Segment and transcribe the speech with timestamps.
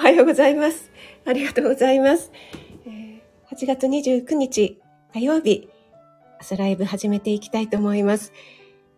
[0.00, 0.90] おはようございます。
[1.26, 2.32] ありがとうございます。
[2.86, 3.22] え、
[3.54, 4.80] 8月29日
[5.12, 5.68] 火曜日、
[6.38, 8.32] 朝ライブ始めていきたいと思います。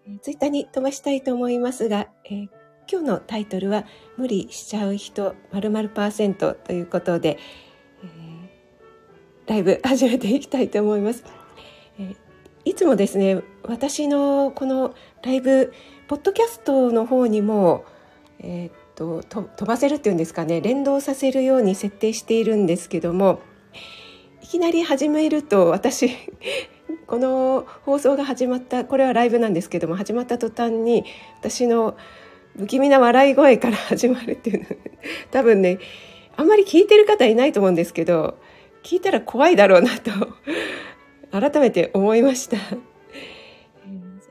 [0.06, 2.48] えー、ツイッターに飛ばしたいと思いますが、えー、
[2.88, 3.84] 今日のタイトルは
[4.16, 7.36] 無理しちゃう人〇〇パーセントということで、
[8.04, 11.24] え、ライブ始めていきたいと思います。
[11.98, 12.14] え、
[12.64, 14.94] いつもですね、私のこの
[15.24, 15.72] ライブ、
[16.06, 17.84] ポッドキャストの方にも、
[18.38, 18.81] えー
[19.28, 23.40] と飛ばせるっていうんですかね連動させるように設定しているんですけども
[24.42, 26.10] いきなり始めると私
[27.06, 31.04] この放送が始まったこれはライブなんですけども始まった途端に
[31.40, 31.96] 私の
[32.58, 34.66] 不気味な笑い声から始まるっていうの
[35.30, 35.78] 多分ね
[36.36, 38.38] あんまり聞いてる方いないと思うんですけど
[38.82, 40.10] 聞いたら怖いだろうなと
[41.30, 42.58] 改めて思いました。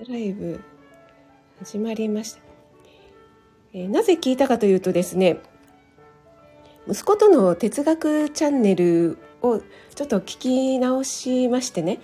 [0.08, 0.60] ライブ
[1.60, 2.51] 始まりました。
[3.74, 5.38] え、なぜ聞いたかというとですね
[6.88, 9.60] 息子との哲学チャンネルを
[9.96, 12.00] ちょっと聞き直しましてね。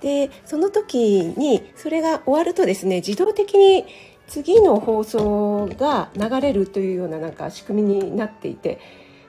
[0.00, 3.86] でその時にそれが終わるとですね自動的に
[4.26, 8.78] 次の放送が流れるというようななんか仕組みになっていて。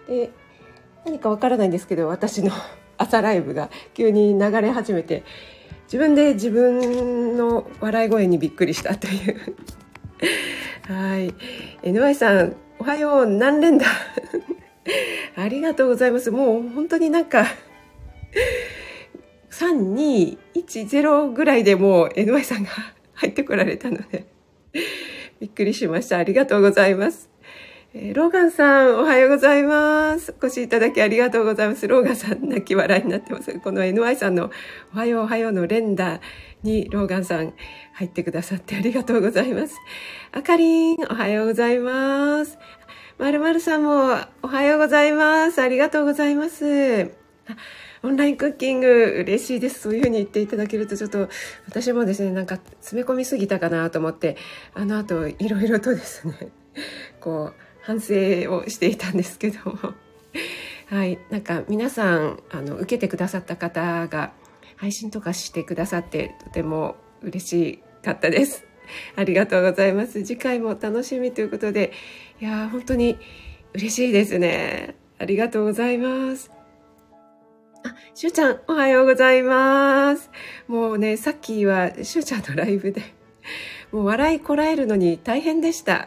[0.08, 0.32] で
[1.06, 2.52] 何かわからないんですけど私の
[2.98, 5.24] 朝ライブが急に流れ始めて
[5.84, 9.56] 自分で自分の笑い声にびっくりしたという。
[10.88, 11.34] はい。
[11.82, 13.86] NY さん、おはよう、何連だ
[15.36, 16.30] ありがとうございます。
[16.30, 17.48] もう本当になんか
[19.50, 22.70] 3210ぐらいでもう NY さんが
[23.16, 24.26] 入ってこられたので
[25.40, 26.18] びっくりしました。
[26.18, 27.30] ありがとうございます。
[27.98, 30.36] え、ローガンさん、おはようございます。
[30.42, 31.88] お越しいただきありがとうございます。
[31.88, 33.58] ローガンさん、泣き笑いになってます。
[33.60, 34.52] この NY さんの
[34.94, 36.20] おはようおはようの連打
[36.62, 37.54] にローガンさん
[37.96, 39.76] 入ってくださってありがとうございます。
[40.34, 42.58] あかりん、おはようございます。
[43.18, 45.62] まるまるさんもおはようございます。
[45.62, 47.14] ありがとうございます。
[48.04, 48.88] オンラインクッキング
[49.22, 49.80] 嬉しいです。
[49.80, 51.30] そういうふうに言っていただけるとちょっと
[51.70, 54.36] 私もですね、なんか詰め込みすぎたかなと思って、
[54.74, 56.50] あの後いろいろとですね、
[57.22, 58.14] こう反省
[58.54, 59.94] をしていたんですけども。
[60.88, 64.34] はい、なんか皆さんあの受けてくださった方が
[64.76, 68.66] 配信とかしてくださってとても嬉しかったです。
[69.16, 70.24] ありがとうございます。
[70.24, 71.92] 次回も楽しみということで、
[72.40, 73.18] いや本当に
[73.74, 74.96] 嬉しいですね。
[75.18, 76.52] ありがとうございます。
[77.84, 80.30] あ、しゅうちゃん、おはようございます。
[80.68, 83.02] もうね、さっきはしゅうちゃんのライブで、
[83.92, 86.06] もう笑いこらえるのに大変でした。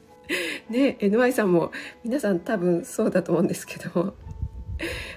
[0.68, 1.72] ね、NY さんも
[2.04, 4.14] 皆さん多分そうだと思うんですけど、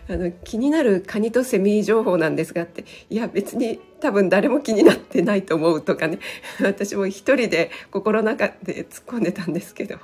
[0.07, 6.19] あの気になるカニとセミ情報なんですがっていや別に多分誰も気になってないと思うとかね。
[6.61, 9.97] 私も一人で心の中で突っ込んでたんですけど。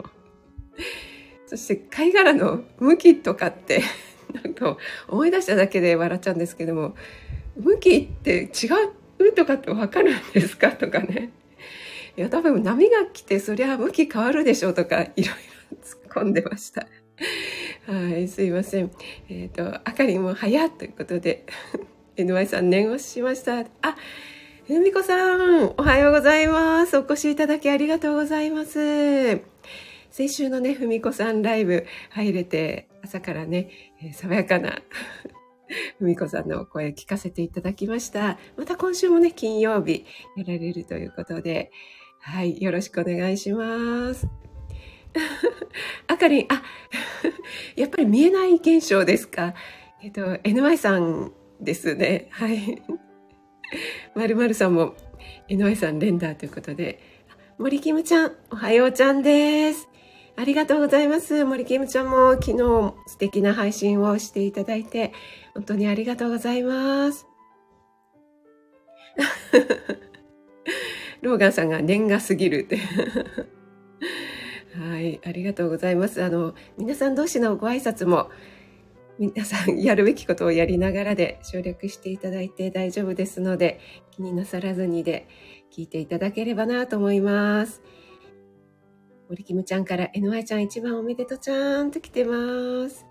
[1.46, 3.84] そして貝殻の向きとかって
[4.44, 4.76] なんか
[5.08, 6.96] 思い出しただけで笑っちゃうんですけども
[7.58, 8.70] 向きって違
[9.20, 10.72] うとかって分かるんですか？
[10.72, 11.30] とかね。
[12.18, 16.88] いや多分波が来てそりゃ向き変わるでしょうとかいろいろ突っ込んでました。
[17.86, 18.92] はい、すいません。
[19.30, 21.46] えっ、ー、と、あかりも早ということで、
[22.22, 23.59] NY さん念押ししました。
[23.59, 23.66] あ、
[24.68, 26.98] ふみこさん、おはようございます。
[26.98, 29.42] お越しいただきありがとうございます。
[30.12, 33.70] 先週のね、ふみこさんライブ入れて、朝からね、
[34.04, 34.82] えー、爽やかな
[35.98, 38.38] ふみこさんのお声聞かせていただきました。
[38.56, 40.06] また今週もね、金曜日
[40.38, 41.72] やられるということで、
[42.20, 44.28] はい、よろしくお願いします。
[46.08, 46.62] あかりん、あ、
[47.76, 49.56] やっぱり見えない現象ですか？
[50.03, 52.28] えっと、NY さんですね。
[52.32, 52.82] はい。
[54.16, 54.96] まるまるさんも
[55.50, 57.00] NY さん連打ということで、
[57.58, 59.88] 森キムちゃん、おはようちゃんです。
[60.36, 61.46] ありがとうございます。
[61.46, 62.58] 森キムちゃんも昨日
[63.06, 65.14] 素敵な配信をしていただいて、
[65.54, 67.28] 本当にありがとうございます。
[71.22, 72.78] ローガンさんが念が過ぎるって。
[74.80, 76.24] はい、ありがとうございます。
[76.24, 78.32] あの、皆さん同士のご挨拶も、
[79.19, 83.79] 皆さんやるべきことをやりながらで省略していただいて大丈夫ですので、
[84.11, 85.28] 気になさらずにで
[85.72, 87.81] 聞いていただければなと思います。
[89.29, 93.05] 森キムちゃんから NY ちゃん一番おめでとうちゃんと来てます。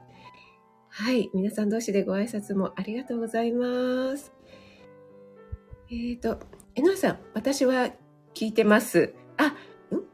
[0.88, 4.32] はい、皆さん同士でご挨拶もありがとうございます。
[5.90, 6.40] えっ、ー、と、
[6.74, 7.90] NY さん、私は
[8.34, 9.14] 聞いてます。
[9.36, 9.54] あ、ん？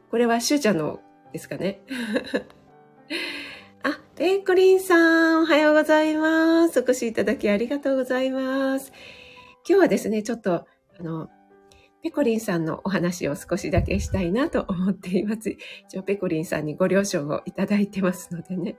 [0.09, 1.01] これはしゅうちゃんの
[1.33, 1.81] ですかね。
[4.17, 6.79] ペコリンさん、おはようございます。
[6.79, 8.91] お越しいただきありがとうございます。
[9.63, 10.65] 今日はですね、ちょっと、
[10.99, 11.29] あの、
[12.01, 15.51] ペコリンさんのお話を少しだけしたいなと思っています。
[15.51, 18.77] 一応ペコリンさんにご了承をいただいてますのでね。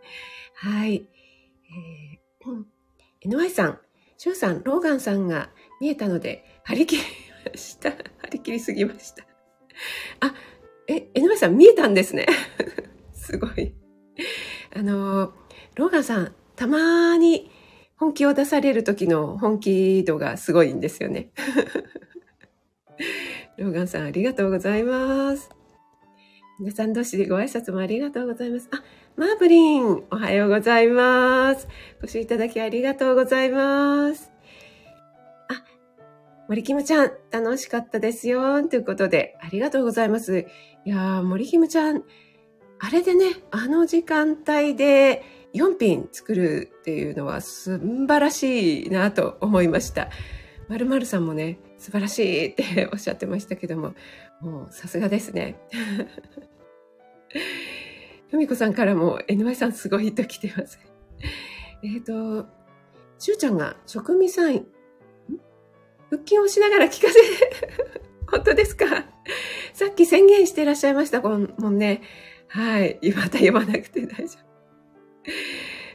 [0.55, 1.07] はい。
[1.07, 3.79] えー、NY さん、
[4.17, 5.51] シュウさん、ローガンさんが
[5.81, 7.03] 見えたので、張り切り
[7.49, 7.93] ました。
[8.23, 9.25] 張り切りすぎました。
[10.19, 10.35] あ、
[10.89, 12.27] え、NY さん見えたんですね。
[13.15, 13.73] すごい。
[14.75, 15.33] あの、
[15.75, 17.51] ローガンさん、たまに
[17.97, 21.31] 本気を出される時の本気度がすごいんですよね。
[23.57, 25.51] ローガンさん、ありがとうございます。
[26.61, 28.69] 皆さん同士でご挨拶もありがとうございます。
[28.73, 28.83] あ、
[29.17, 31.69] マーブリン、おはようございます。
[32.01, 34.33] ご視聴いただきありがとうございます。
[35.49, 35.65] あ、
[36.49, 38.63] 森キムちゃん、楽しかったですよ。
[38.69, 40.47] ということで、ありがとうございます。
[40.85, 42.03] いやー、森キムちゃん、
[42.81, 45.23] あれでね、あの時間帯で
[45.55, 50.11] 4品作るっていうのは素晴らしいなと思いました。
[50.69, 53.95] まるまるさんもね、素晴らしいっておっしゃってましたけども、
[54.41, 55.57] もうさすがですね。
[58.31, 60.79] ふみこさんからも NY さんすごいと来てます。
[61.83, 62.47] えっ、と、
[63.19, 64.67] しゅうちゃんが職味さん、
[66.11, 67.19] 腹筋をしながら聞かせ
[68.31, 68.87] 本当ですか？
[69.73, 72.03] さっき宣言してらっしゃいましたもんね。
[72.49, 72.99] はい。
[73.15, 74.39] また読まなくて大丈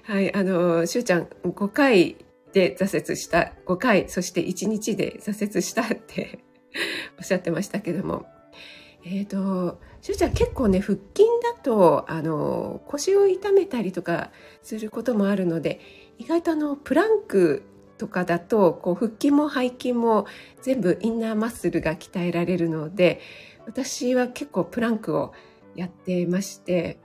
[0.08, 0.12] 夫。
[0.14, 0.34] はい。
[0.34, 2.18] あの、しゅうちゃん5回
[2.54, 3.54] で挫折した。
[3.66, 6.40] 5回、そして1日で挫折したって
[7.18, 8.26] おっしゃってましたけども。
[9.06, 15.82] えっ、ー、と、しゅうちゃん結構ね、腹筋だと、あの、腰を痛めたりとかすることもあるので、
[16.18, 17.64] 意外とあの、プランク
[17.98, 20.26] とかだと、こう、腹筋も背筋も
[20.62, 23.20] 全部インナーマッスルが鍛えられるので、
[23.66, 25.34] 私は結構プランクを
[25.76, 27.00] やってまして、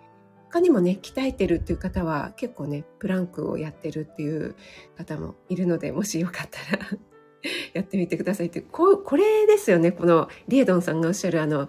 [0.51, 4.57] 他にもね、鍛えてるっていう方は結構ね、プランクをやってるっていう
[4.97, 6.89] 方もいるので、もしよかったら
[7.75, 8.97] やってみてくださいってこ。
[8.99, 11.69] これですよね、このリエドンさんがおっしゃるあの、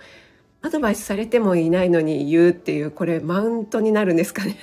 [0.62, 4.58] アドバイスされてもいないのに言うっていう、これマウントになるんですかね。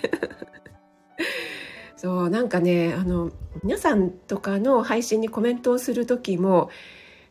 [1.96, 3.30] そう、なんかね、あの、
[3.62, 6.70] 皆さんとかの配信にコメントをする時も、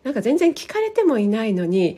[0.04, 1.98] なんか全然聞かれてもいないのに、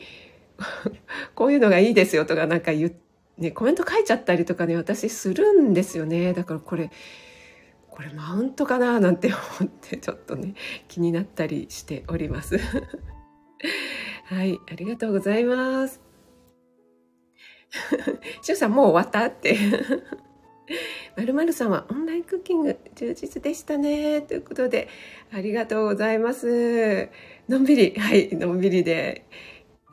[1.34, 2.94] こういうのがいいですよとかなんか言、
[3.38, 6.32] ね、コメント書いちゃったりとかね、私するんですよね。
[6.32, 6.90] だからこれ、
[7.88, 10.54] これマウントかななんて思って ちょっとね、
[10.88, 12.58] 気になったりしております。
[14.26, 16.00] はい、ありがとうございます。
[18.42, 19.56] しゅうさんもう終わったって。
[21.16, 24.22] まるまるさんはオンラインクッキング充実でしたね。
[24.22, 24.88] ということで、
[25.32, 27.08] ありがとうございます。
[27.48, 29.24] のんびり、はい、のんびりで、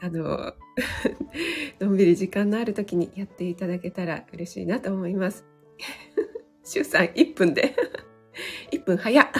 [0.06, 0.54] あの、
[1.82, 5.44] のんびり時間のある時にやっていただけたら嬉しいなと思います。
[6.64, 7.76] シュウさん、1分で。
[8.72, 9.26] 1分早っ。
[9.26, 9.32] 1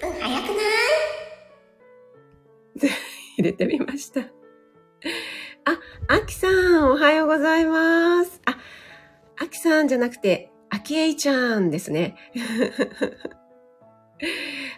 [0.00, 0.52] 分早くな
[2.88, 2.90] い？
[3.38, 4.22] 入れてみました。
[4.22, 4.26] あ、
[6.08, 8.40] あきさん、おはようございます。
[8.46, 8.58] あ、
[9.36, 12.16] あきさんじゃなくて、あきえいちゃんですね。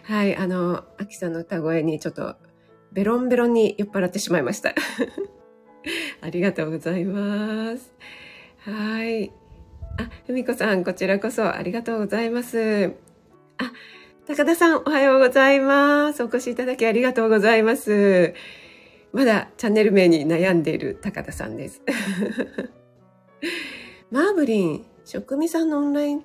[0.03, 2.35] はい、あの、あきさんの歌声にちょっと
[2.97, 4.73] ベロンベロンに酔っ払ってしまいました。
[6.21, 7.93] ありがとうございます。
[8.61, 9.31] はい。
[9.99, 12.93] あ、ふみこさん、こちらこそありがとうございます。
[13.59, 13.71] あ、
[14.25, 16.23] 高田さん、おはようございます。
[16.23, 18.33] お越しいただきありがとうございます。
[19.13, 21.83] まだチャンネル名に悩んでいる高田さんです。
[24.09, 26.23] マーブリン、職味さんのオンライン、ん？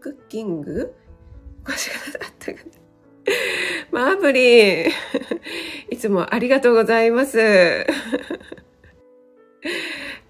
[0.00, 0.92] クッキング？
[1.64, 2.84] お越しくださったかな
[3.90, 4.92] マーブリン、
[5.90, 7.86] いつもありがとうございます。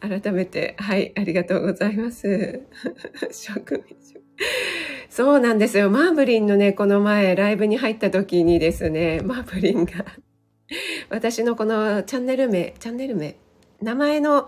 [0.01, 2.63] 改めて、はい、ありがとうございます。
[3.33, 3.97] 職味
[5.09, 5.91] そうなんですよ。
[5.91, 10.05] マーブリンのね、この前ライブに入った時にですね、マーブリンが、
[11.09, 13.37] 私のこのチャンネル名、チャンネル名、
[13.81, 14.47] 名前の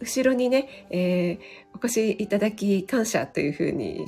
[0.00, 4.04] 後ろにね、えー、お越しいただき感謝というふうに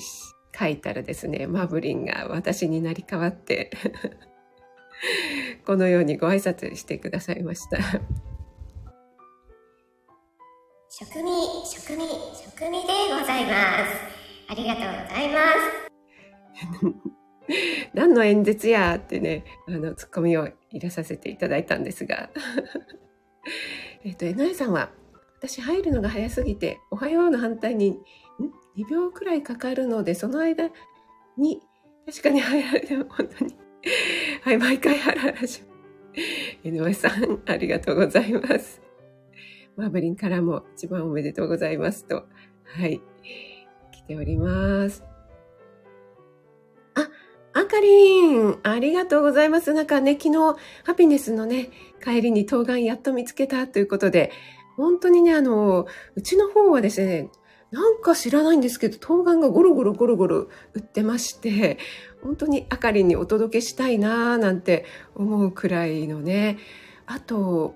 [0.58, 3.70] 書いたらですね、マーブリンが私になり変わって
[5.66, 7.78] このようにご挨拶してくださいました
[10.98, 11.30] 職味、
[11.66, 12.88] 職味、職味で
[13.20, 14.16] ございます。
[14.48, 15.86] ありがとうございます。
[17.92, 22.30] 何の演説やってね、あの、ツッコミを入れさせていただいたんですが。
[24.04, 24.90] えっと、えのえさんは、
[25.36, 28.00] 私入るのが早すぎて、おはようの反対に
[28.78, 30.70] 2秒くらいかかるので、その間
[31.36, 31.60] に、
[32.06, 33.65] 確かに入られても本当に。
[34.42, 35.66] はい、毎回ハラハラします。
[36.64, 38.82] 井上さん、ありがとうございます。
[39.76, 42.24] マーブリンからも一番おめでとうございますと、
[42.64, 43.00] はい、
[43.92, 45.04] 来ております。
[46.94, 47.08] あ、
[47.52, 49.72] あかリン、ありがとうございます。
[49.72, 51.70] なんかね、昨日、ハピネスのね、
[52.02, 54.32] 帰りに冬瓜やっと見つけたということで、
[54.76, 57.30] 本当にね、あの、うちの方はですね、
[57.76, 61.76] なんか知らないんですけど、冬瓜がゴロゴロゴロゴロ売ってまして、
[62.22, 66.56] 本当にあかりにお届けしたいなーなんて思うくらいのね。
[67.04, 67.74] あと、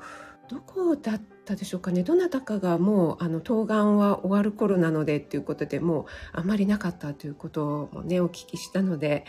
[0.49, 2.03] どこだったでしょうかね。
[2.03, 9.27] どなたかがもう、あの、冬瓜は終わる頃なのでっていうことでもうあまりなかったということもね、お聞きしたので、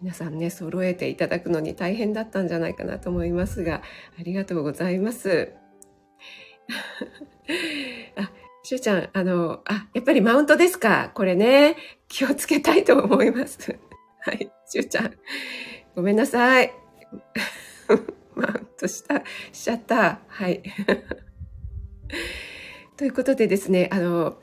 [0.00, 3.82] 皆さんね、揃えていただくのに大変だったんじゃないかなと思いますが、
[4.18, 5.52] ありがとうございます。
[8.16, 8.30] あ、
[8.66, 11.10] しゅうちゃん、あの、あ、やっぱりマウントですか？
[11.14, 11.76] これね、
[12.08, 13.78] 気をつけたいと思います。
[14.24, 15.12] はい、しゅうちゃん。
[15.94, 16.72] ごめんなさい。
[18.34, 20.20] マウントした、しちゃった。
[20.26, 20.62] はい。
[22.96, 24.38] ということでですね、あの、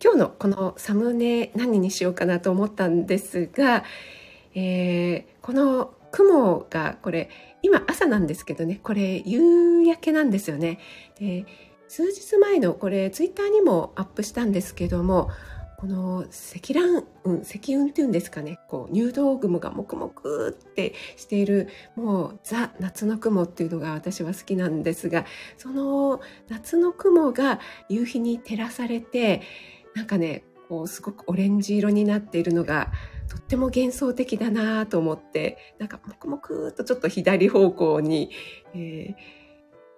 [0.00, 3.82] 今日のこのサムネ何にしようかなと思ったんですが、
[4.54, 7.28] えー、この雲がこれ
[7.60, 10.78] 今朝なんですけどねこれ夕焼けなんですよね。
[11.18, 11.44] で
[11.88, 15.30] 数日前のこれツイッターにもアップしたんですけども
[15.84, 18.58] この積乱雲積雲っていうんですかね。
[18.68, 25.26] こう入道雲がもくもくってしているもうザ夏の雲っていうのが私は好きなんですが
[25.58, 27.60] その夏の雲が
[27.90, 29.42] 夕日に照らされて
[29.94, 32.90] なんかねこうすごくオレンジ色になっているのが
[33.28, 38.30] とっても幻想的だなと思ってなんかもくもくっとちょっと左方向に、
[38.74, 39.43] えー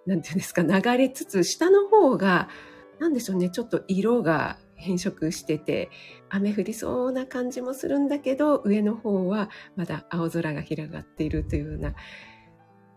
[0.06, 2.48] なんていうんですか、流れつつ、下の方が、
[2.98, 5.90] なんでしょうね、ちょっと色が変色してて、
[6.28, 11.94] 雨降りそうな感じもするんだけど、上の方はまだ青空が広がっているというような、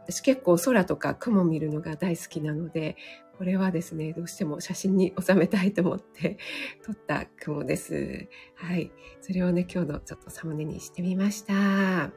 [0.08, 2.96] 私結構空とか雲見るのが大好きなので、
[3.38, 6.38] これはですね、どうしても写真に収めたいと思って
[6.84, 8.28] 撮った雲です。
[8.56, 8.92] はい。
[9.22, 12.12] それをね、今日のちょっとサムネにしてみました。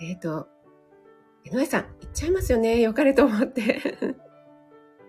[0.00, 0.48] えっ、ー、と、
[1.44, 2.80] 江上さん、行っちゃいますよね。
[2.80, 3.80] 良かれと思って。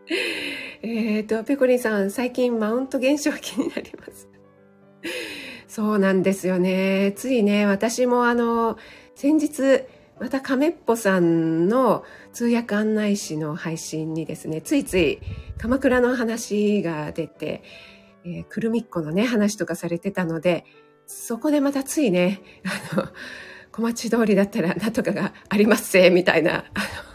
[0.81, 4.27] えっと、ペコリンさん、最近マウント現象気になります。
[5.67, 7.13] そうなんですよね。
[7.15, 8.77] ついね、私もあの、
[9.15, 9.85] 先日、
[10.19, 15.19] また亀っぽさんの通訳案内士の配信にですね、ついつい
[15.57, 17.63] 鎌倉の話が出て、
[18.25, 20.65] えー、くるみっこのね、話とかされてたので、
[21.07, 22.41] そこでまたついね、
[22.93, 23.07] あの、
[23.73, 26.65] 小町通りだったらなんとかがありますせ、みたいな、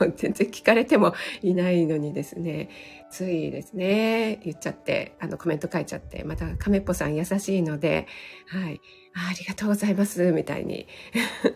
[0.00, 2.68] あの、全然聞かれてもいないのにですね、
[3.10, 8.08] ついですね、言っちゃって、あの、コメント書いちゃって、また亀っぽさん優しいので、
[8.48, 8.80] はい、
[9.14, 10.88] あありがとうございます、みたいに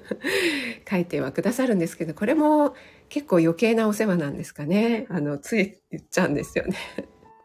[0.88, 2.76] 書いてはくださるんですけど、これも
[3.08, 5.06] 結構余計なお世話なんですかね。
[5.08, 6.76] あの、つい言っちゃうんですよね。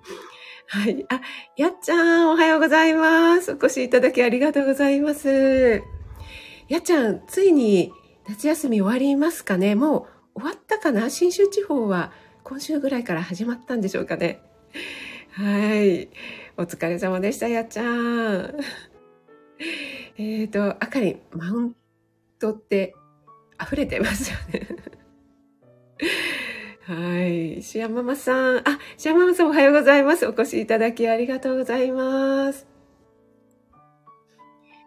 [0.69, 1.05] はい。
[1.09, 1.21] あ、
[1.55, 3.53] やっちゃん、おはようございます。
[3.53, 5.96] お越しいただきありがとうございます。
[6.69, 7.93] やちゃん、ついに
[8.27, 9.75] 夏休み終わりますかね？
[9.75, 11.09] もう終わったかな？
[11.09, 12.11] 新州地方は
[12.43, 14.41] 今週ぐらいから始まったんでしょうかね？
[15.31, 16.09] はい。
[16.57, 18.55] お疲れ様でした、やっちゃん。
[20.17, 21.75] えっ、と、あかりん、マウン
[22.39, 22.95] トって
[23.61, 24.67] 溢れてますよね。
[26.87, 27.61] はい。
[27.61, 28.57] シアママさん。
[28.57, 30.25] あ、シアママさんおはようございます。
[30.25, 32.67] お越しいただきありがとうございます。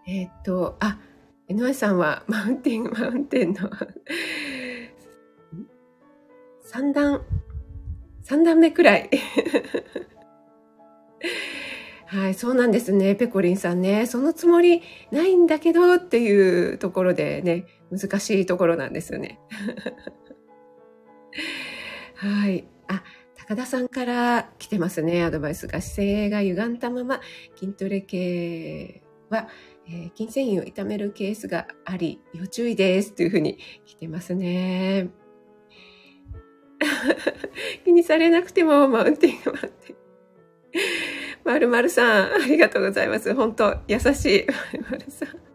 [0.06, 0.98] えっ、ー、と、あ、
[1.50, 3.54] 江上さんは マウンテン、マウンテンの
[6.64, 7.24] 3段、
[8.22, 9.10] 3段目くらい。
[12.06, 13.16] はい、そうなんですね。
[13.16, 14.06] ペコリンさんね。
[14.06, 19.40] そのつもりないんだけどっていうところでね、難しいところなんですよね。
[22.14, 22.68] はい。
[22.86, 23.02] あ、
[23.36, 25.24] 高田さんから来てますね。
[25.24, 27.20] アドバイスが姿勢が歪んだまま
[27.56, 29.48] 筋トレ系は
[29.92, 35.10] えー、筋繊維を痛めるケースがあり、要注意ですというふうに来てますね。
[37.84, 39.94] 気にされなくてもマウンティンが待って。
[41.44, 43.34] まるまるさん、ありがとうございます。
[43.34, 44.46] 本当優しい。
[44.46, 45.50] まるまるさん。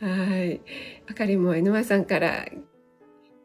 [0.00, 0.60] はい。
[1.08, 2.46] あかりも NY さんから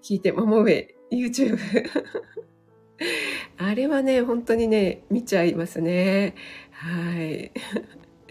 [0.02, 1.60] 聞いて、もも上、YouTube。
[3.58, 6.34] あれはね、本当にね、見ちゃいますね。
[6.72, 7.52] はい。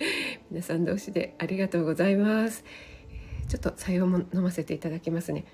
[0.51, 2.65] 皆さん同士でありがとうございます。
[3.49, 5.45] ちょっと採用も飲ませていただきますね。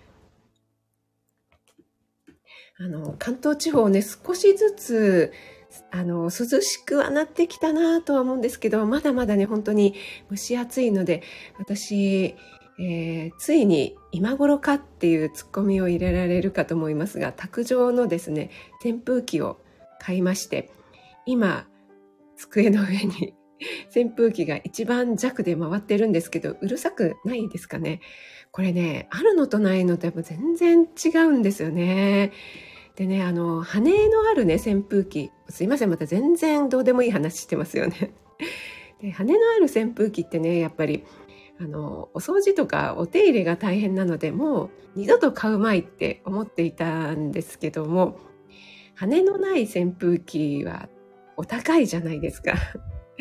[2.78, 5.33] あの、関東地方ね、少しずつ、
[5.90, 9.95] あの、涼しくはなってきたなとは思うんですけど、まだまだね、本当に
[10.30, 11.23] 蒸し暑いので、
[11.59, 12.35] 私、
[12.78, 18.50] えー、ついに今頃かっていうツッコミを入れられるかと思いますが、卓上のですね、
[18.83, 19.61] 扇風機を
[20.00, 20.71] 買いまして、
[21.26, 21.66] 今、
[22.37, 23.35] 机の上に
[23.95, 28.00] 扇風機が一番弱で回ってるんですけど、うるさくないですかね？
[28.52, 32.33] これね、あるのとないのとやっぱ全然違うんですよね。
[32.97, 35.31] でね、あの、羽のあるね、扇風機。
[35.49, 38.12] すいません、また全然どうでもいい話してますよね。
[39.00, 41.05] で羽のある扇風機ってね、やっぱり、
[41.61, 48.19] あの、お掃除とかお手入れが大変なので、もう二度と買うまいって思っていたんですけども、
[48.95, 50.88] 羽のない扇風機は
[51.37, 52.55] お高いじゃないですか。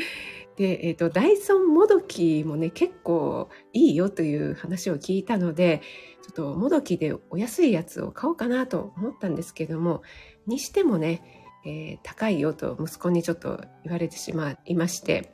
[0.55, 5.81] で、え、ー、と、ダイソンもどきもね、結構いいよという話を聞いたので、
[6.21, 10.01] ちょっともどきでお安いやつを買おうかなと思ったんですけども、
[10.47, 11.21] にしてもね、
[11.65, 15.31] えー、高いよと息子にちょっと言われてしまいまして、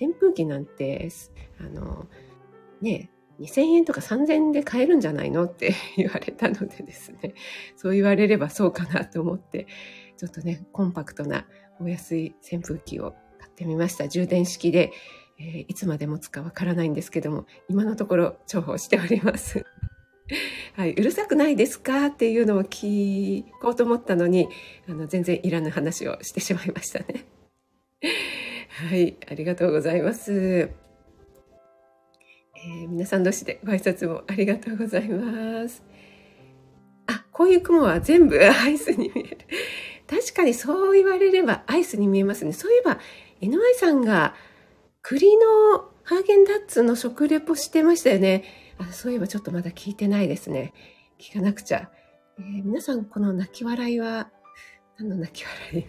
[0.00, 1.08] 扇風機なんて、
[1.60, 2.06] あの、
[2.80, 3.10] ね、
[3.40, 7.34] 2000円とか3000円で買えるんじゃないのって 言われたのでですね、
[7.76, 9.66] そう言われればそうかなと思って、
[10.16, 11.46] ちょっとね、コンパクトな
[11.80, 13.14] お安い扇風機を
[13.58, 14.06] ってみました。
[14.06, 14.92] 充電式で、
[15.40, 19.66] えー、いつまで持つかわからないんですけども、今のところ重宝しております。
[20.76, 22.06] はい、うるさくないですか？
[22.06, 24.48] っていうのを聞こうと思ったのに、
[24.88, 27.24] あの、全然いらぬ話をしてしまいましたね。
[28.90, 30.32] はい、ありがとうございます。
[30.32, 35.82] えー、皆さん同士でご挨拶もありがとうございます。
[37.06, 39.38] あ、こういう雲は全部アイスに見える。
[40.06, 42.52] 確かにそう言われればアイスに見えますね。
[42.52, 42.98] そういえば
[43.40, 44.34] NY さんが
[45.02, 45.44] 栗の
[46.02, 48.44] ハーゲンダッツの食レポしてましたよね。
[48.78, 50.72] あそういえばちょっとまだ聞いてないですね。
[51.18, 51.90] 聞かなくちゃ。
[52.38, 54.30] えー、皆さん、この泣き笑いは、
[54.98, 55.86] 何の泣き笑い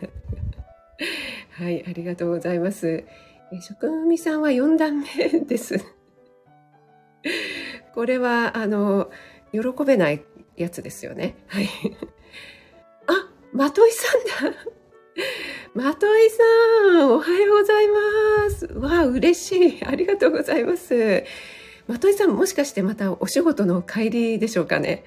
[1.64, 2.88] はい、ありがとうございます。
[2.88, 5.80] えー、職務さんは4段目です。
[7.94, 9.12] これは、あの、
[9.52, 10.24] 喜べない
[10.58, 11.36] やつですよね。
[11.48, 11.70] はい。
[13.08, 14.58] あ、まといさんだ。
[15.74, 16.44] まといさ
[17.04, 18.66] ん、おはようございます。
[18.74, 19.86] わあ、嬉しい。
[19.86, 21.24] ありがとうございます。
[21.88, 25.06] まといさん、もしかしてまたお仕事の帰りでしょうかね。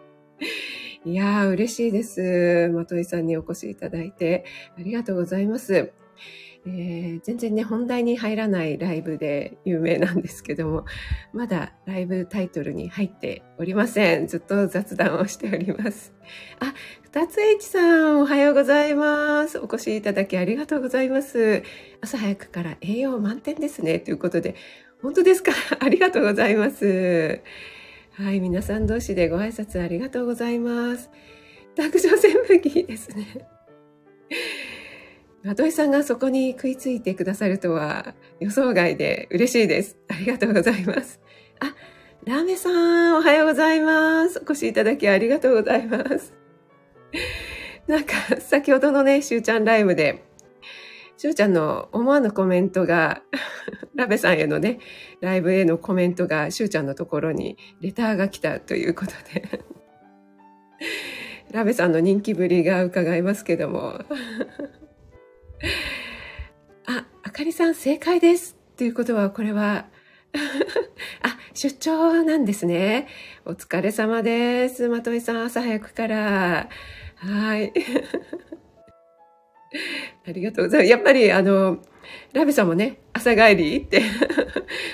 [1.04, 2.68] いやー、嬉しいです。
[2.72, 4.44] まといさんにお越しいただいて、
[4.78, 5.92] ありがとうございます。
[6.68, 10.84] えー、全然ね、本題に入らないライブで有名なんですけども、
[11.32, 14.26] まだライブタイトルに入っておりません。
[14.26, 16.12] ずっと雑談をしております。
[16.58, 19.60] あ、二つ H さん、おはようございます。
[19.60, 21.62] お越しいただきありがとうございます。
[22.00, 24.00] 朝早くから栄養満点ですね。
[24.00, 24.56] ということで、
[25.00, 25.52] 本当ですか？
[25.78, 27.42] ありがとうございます。
[28.14, 31.10] はい、皆さん同士でご挨拶ありがとうございます。
[31.76, 33.46] 卓上扇風機ですね。
[35.54, 39.96] と井さんがそこに食いついてくださるとは予想外で嬉しいです。
[40.08, 41.20] ありがとうございます。
[41.60, 41.74] あ、
[42.24, 44.40] ラーメさん、おはようございます。
[44.40, 46.34] お越しいただきありがとうございます。
[47.86, 50.24] なんか、先ほどのね、しゅうちゃんライブで、
[51.16, 53.22] しゅうちゃんの思わぬコメントが、
[53.94, 54.80] ラベさんへのね、
[55.20, 59.60] ライブへのコメントが、しゅうちゃんのところにレターが来たということで、
[61.52, 64.00] ラベさんの人気ぶりが伺えますけども、
[66.86, 68.56] あ、あかりさん正解です。
[68.76, 69.86] ということは、これは、
[71.22, 73.08] あ、出張なんですね。
[73.44, 74.88] お疲れ様です。
[74.88, 76.68] まといさん、朝早くから。
[77.16, 77.72] はい。
[80.26, 80.90] ありがとうございます。
[80.90, 81.78] やっぱり、あの、
[82.32, 84.02] ラビさんもね、朝帰りって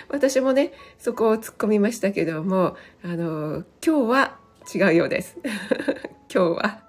[0.09, 4.39] 私もね、そこを突っ込みましたけども、あの、今日は
[4.73, 5.37] 違うようです。
[6.33, 6.83] 今日は。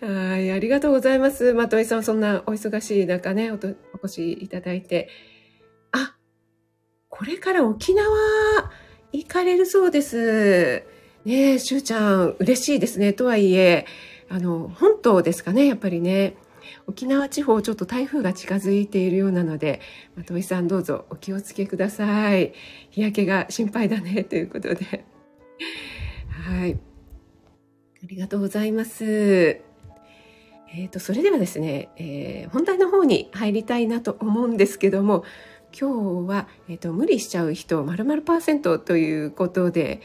[0.00, 1.54] はい、ありがとうございます。
[1.54, 3.56] まといさん、そんなお忙しい中ね、おお
[4.04, 5.08] 越しいただいて。
[5.90, 6.16] あ、
[7.08, 8.06] これから沖縄
[9.12, 10.84] 行かれるそうです。
[11.24, 13.12] ねえ、しゅうちゃん、嬉しいですね。
[13.12, 13.86] とはいえ、
[14.28, 16.36] あの、本島ですかね、やっぱりね。
[16.86, 19.80] 沖縄地方、ちょっと台風が近づいているようなので、
[20.14, 22.52] まといさんどうぞお気をつけください。
[22.90, 25.04] 日焼けが心配だね、ということで。
[26.46, 26.78] はい。
[28.00, 29.67] ありがとうございます。
[30.74, 35.24] えーと、それではですね、えー、本題の方に入りたいなと思うんですけども
[35.78, 40.00] 今日は、えーと、無理しちゃう人〇〇パーセントということで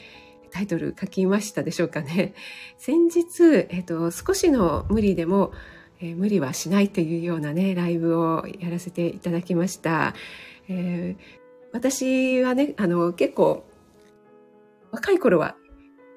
[0.52, 2.36] タイトル書きましたでしょうかね。
[2.78, 5.52] 先日、えーと、少しの無理でも、
[6.00, 10.14] えー、無理はしないというようなねライブをやらせていただきました。
[10.70, 11.24] えー、
[11.72, 13.66] 私はねあの結構
[14.92, 15.56] 若い頃は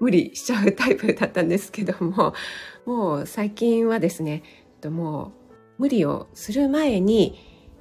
[0.00, 2.34] 無理しちゃうタイプだったんですけども
[2.84, 4.42] もう最近はですね
[4.84, 5.32] も
[5.78, 7.38] う無理をする前に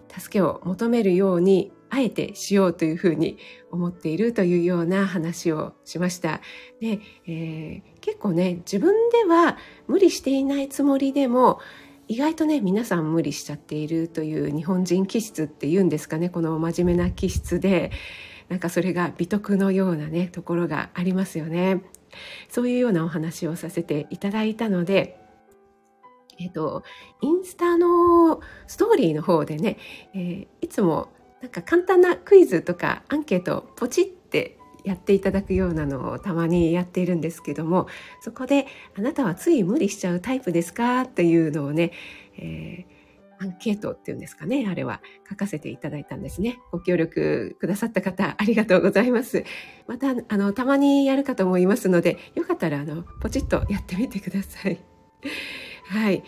[0.09, 3.37] 助けを求めるようにあえてしようというふうに
[3.71, 6.41] 思っているというような話をしました。
[6.81, 11.59] で、えー、結構ね自分では無理していないつもりでも
[12.07, 17.91] 意外とね皆さん無理しちゃっているという日本人気質っていうんですかねこの真面目な気質で
[18.49, 21.81] なんかそれが美徳のようなねところがありますよね
[22.49, 25.19] そういうようなお話をさせていただいたので
[26.37, 26.83] えっ、と
[27.21, 29.77] インスタのストーリーの方でね、
[30.13, 31.09] えー、いつも
[31.41, 37.87] なんか簡単なクイズとかアンケートポチってやっていただくようなのをたまにやっているんですけども
[38.21, 41.91] そこで「あなたはつい無理しちゃうタイプですか?」っていうのをね、
[42.37, 42.94] えー、
[43.45, 45.01] アンケートっていうんですかねあれは。
[45.29, 46.59] 書かせていただいたんですね。
[46.71, 49.43] ご協力くださった方ありがとうございます。
[49.87, 54.79] またあのたまにやるかと思いますのでよかったらあのポチッとやってみてください。
[55.87, 56.23] はい。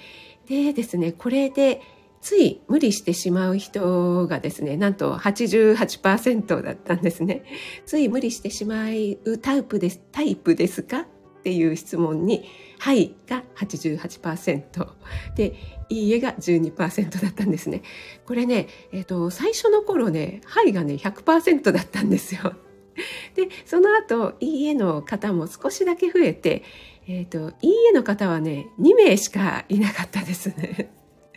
[0.47, 1.81] でですねこれで
[2.21, 7.43] つい無理してしまう人がですね、なんと88%だったんですね。
[7.85, 8.85] つい無理してしま
[9.25, 11.01] うタイプです、タイプですか？
[11.01, 11.05] っ
[11.43, 12.43] ていう質問に、
[12.79, 14.87] はいが88%
[15.35, 15.53] で、
[15.89, 17.81] いいえが12%だったんですね。
[18.25, 22.53] これね、えっ、ー、と、最初の頃ね、はいがね、100%だったんですよ。
[23.35, 26.63] で、その後、いいえの方も少しだけ増えて、
[27.07, 30.91] えっ、ー、と、いいえの方はね、2名しかいなかったですね。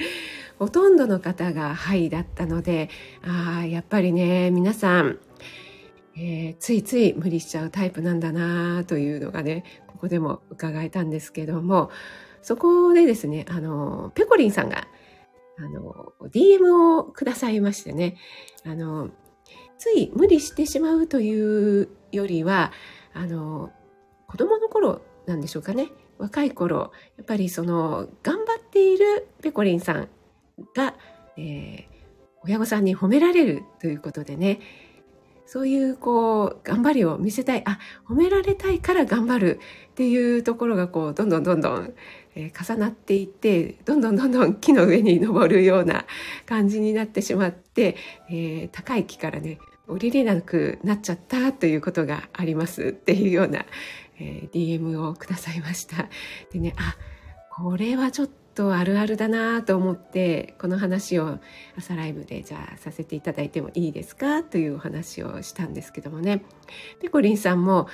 [0.59, 2.91] ほとんどの方が「はい」だったので
[3.23, 5.19] ああやっぱりね皆さん、
[6.17, 11.91] えー、ついつい無理しちゃうタイプなんだなというのがねここでも伺えたんですけども
[12.43, 14.87] そこでですねあのペコリンさんが
[15.59, 18.17] あの DM をくださいましてね
[18.65, 19.11] あの
[19.79, 22.73] つい無理してしまうというよりは
[23.13, 23.71] あの
[24.27, 30.09] 子供の頃なんでしょうかね若い頃やっぱりその頑張っているペコリンさん
[30.75, 30.95] が、
[31.37, 31.85] えー、
[32.45, 34.61] 親御さんに褒められるということでね
[35.47, 41.95] そういうこう頑張りを見せたいあ褒められたいから頑張るっていうところがこうどんどんどんどん、
[42.35, 46.07] えー、重なっていってどんどん どんどん木の上に登るような
[46.47, 47.97] 感じになってしまって、
[48.29, 53.67] えー、高い木からね降りれなくなっちゃったということがありますっていうような、
[54.21, 56.09] えー、DM をくださいました。
[56.53, 56.97] でねあ
[57.51, 61.39] これはちょっとあるあるだなと思ってこの話を
[61.77, 66.45] 朝ライブでじゃあさせていただいてもいいですかというお話をしたんですけどもね
[67.01, 67.89] ペコリンさんも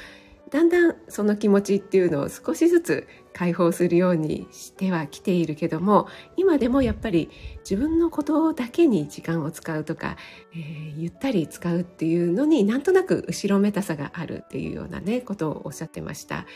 [0.50, 6.06] だんだんその気持ちっていうのを少しずつ解放するようにしてはきているけども
[6.36, 7.30] 今でもやっぱり
[7.68, 10.16] 自分のことだけに時間を使うとか、
[10.54, 16.46] えー、ゆったり使うっていうのになんとなく後ろめたさがあるっていうようなねことをおっしゃってました。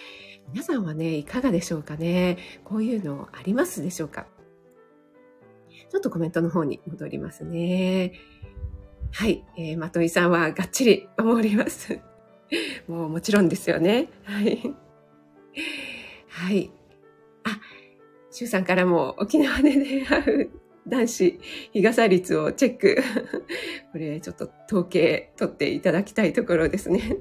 [0.52, 2.38] 皆さんはね、いかがでしょうかね？
[2.64, 4.26] こういうのありますでしょうか？
[5.90, 8.14] ちょっとコメントの方に戻りますね。
[9.12, 9.44] はい。
[9.56, 12.00] えー、まといさんはがっちり守ります。
[12.88, 14.08] もうもちろんですよね。
[14.24, 14.74] はい。
[16.28, 16.70] はい。
[17.44, 17.60] あ、
[18.30, 20.50] シュウさんからも沖縄で出会う
[20.86, 21.40] 男子
[21.72, 22.98] 日傘率をチェック。
[23.92, 27.18] これちょっと統計取っていただきたいところですね。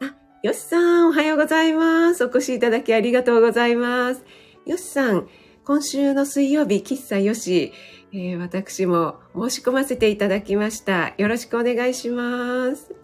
[0.00, 2.24] あよしさん、おはようございます。
[2.24, 4.24] お越しいただきありがとうございます。
[4.66, 5.28] よしさん、
[5.64, 7.72] 今週の水曜日、喫茶よし、
[8.12, 11.14] えー、私も申し込ませていただきました。
[11.18, 12.94] よろしくお願いします。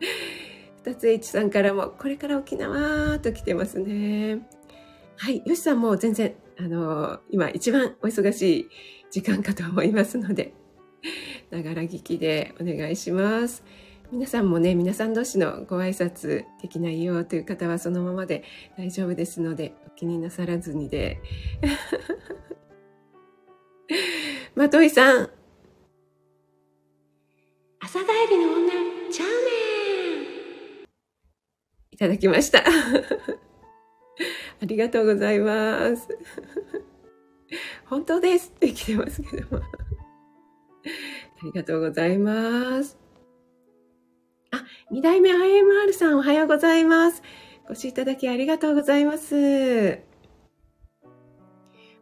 [0.84, 4.46] 二つ H さんからも、これから沖縄と来てますね。
[5.16, 8.68] はい、よしさんも全然、あのー、今一番お忙しい
[9.10, 10.54] 時間かと思いますので、
[11.50, 13.64] ながら聞きでお願いします。
[14.10, 18.42] 皆さんもね、皆さん同士のご挨拶できないよという方はそのままで
[18.78, 21.20] 大丈夫ですので、お気になさらずにで。
[24.54, 25.30] まといさん。
[27.80, 28.70] 朝帰りの女、
[29.10, 29.87] チャーメン
[31.98, 32.60] いただきました。
[32.60, 32.62] あ
[34.62, 36.06] りがとうございます。
[37.86, 39.64] 本当ですって来てますけども。
[39.64, 39.64] あ
[41.42, 42.96] りがとうございます。
[44.52, 47.20] あ、二代目 IMR さんおはようございます。
[47.66, 49.98] ご視聴いただきありがとうございます。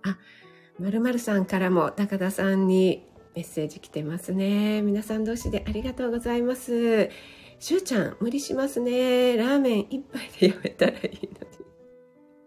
[0.02, 0.18] あ、
[0.78, 3.02] まるまるさんからも高田さんに
[3.34, 4.82] メッセージ来てますね。
[4.82, 7.08] 皆さん同士でありがとうございます。
[7.58, 9.36] しゅうちゃん、無理しますね。
[9.36, 11.56] ラーメン一杯でやめたらいいのに。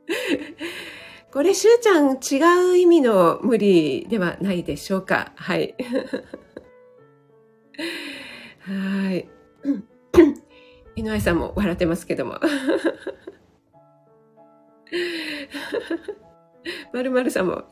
[1.32, 5.34] これ、しゅうちゃん、違う意味の無理ではないでしょうか。
[5.36, 5.76] はい。
[8.60, 9.28] はい。
[10.95, 12.39] 井上さんも笑ってますけども。
[16.93, 17.63] まるまるさんも、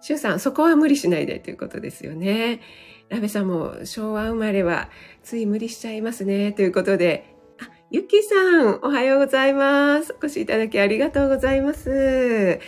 [0.00, 2.60] しゅうさん、そこは無理しないでということですよね。
[3.08, 4.88] ラベさんも、昭和生まれは、
[5.22, 10.14] つい無理しちゃいますね、ということで、あ、ゆきさん、おはようございます。
[10.14, 12.60] お越しいただきありがとうございます。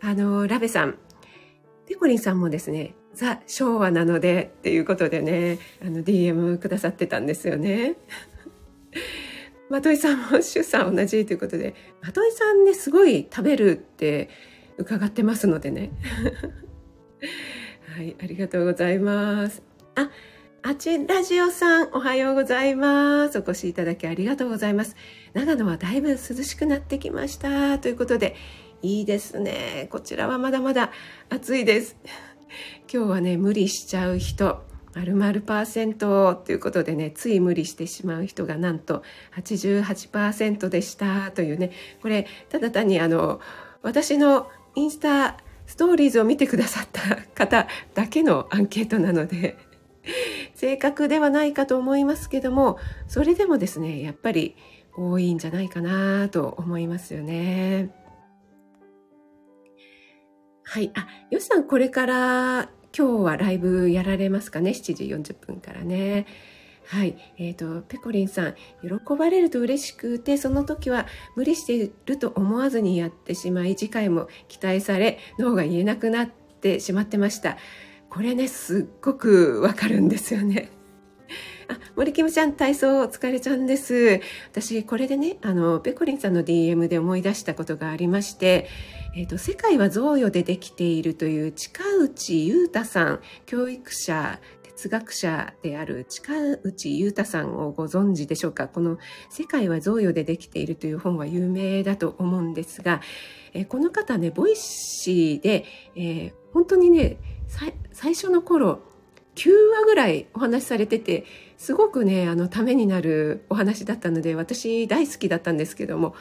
[0.00, 0.98] あの、ラベさん、
[1.86, 7.96] ペコリンさんもですね、ザ・昭和なのでっていうことでね、あの DM くださってたんですよね。
[9.68, 14.28] まといさんもシュさん同じということで、まといさんね、すごい食べるって
[14.80, 15.90] 伺ってますのでね。
[17.96, 19.62] はい、ありがとうございます。
[19.94, 20.10] あ、
[20.62, 23.38] あちラジオさん、おはようございます。
[23.38, 24.96] お越しいただきありがとうございます。
[25.34, 27.78] 長野はだいぶ涼しくなってきました。
[27.78, 28.36] ということで、
[28.82, 29.88] いいですね。
[29.90, 30.90] こちらはまだまだ
[31.28, 31.96] 暑いです。
[32.92, 34.62] 今日はね、無理しちゃう人、
[34.94, 39.02] 〇〇パーセントということでね、つい無理してしまう人がなんと
[39.36, 43.40] 88%でしたというね、これ、ただ単にあの、
[43.82, 49.56] 私のインスタストーリーズを見てくださった方だけのアンケートなので、
[50.54, 54.56] 正確ではないかと思いますけども、それでもですね、やっぱり
[54.96, 57.94] 多いんじゃないかなと思いますよね。
[60.64, 60.90] はい。
[60.94, 66.26] あ、よしさん、これから今日はライブやられますかね ?7 時40分からね。
[66.86, 67.16] はい。
[67.38, 77.58] えっ、ー、と、ペコリンさん、喜ばれると嬉しくて、その時は無理していると思わずにやってしまい、次回も期待され、脳が言えなくなってしまってました。
[78.08, 80.70] これね、すっごくわかるんですよね。
[81.68, 84.20] あ、森キムちゃん、体操お疲れちゃんです。
[84.50, 88.66] 私、これでね、あの、ペコリンさんの DM で思い出したことがありまして、
[89.14, 94.40] えっ、ー、と、世界は贈与でできているという近内裕太さん、教育者、
[94.80, 98.66] 哲学者である近内裕太さんをご存知でしょうか？
[98.66, 98.96] この
[99.28, 103.02] 世界は贈与でできているという本は有名だと思うんですが、
[103.52, 107.18] え、この方ね、 Voicy で、えー、本当にね、
[107.92, 108.80] 最初の頃、
[109.34, 111.26] 9話ぐらいお話しされてて、
[111.58, 116.14] すごくね、あの、ためになるお話だったので、私大好きだったんですけども、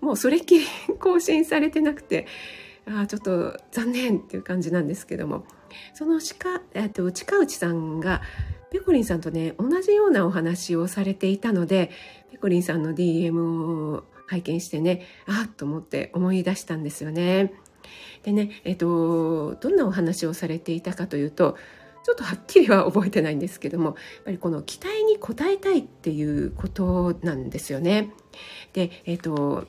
[0.00, 0.66] もうそれっきり
[0.98, 2.26] 更新されてなくて、
[2.84, 5.44] あちょっと残念っていう感じなんですけども、
[5.94, 8.22] その近、えっと、近内さんが、
[8.70, 11.90] ペコリンさんとね、同じようなお話をされていたので、
[12.30, 17.52] ペコリンさんの DM を拝見してね、あっと思って思い出したんですよね。
[18.22, 21.56] でね、えっと、どんなお話をされていたかというと、
[22.04, 28.12] ちょっとはっきりは覚えてないんですけどもやっぱりこの期待に応えたいっていうことなんですよね。
[28.72, 29.66] で、えっ、と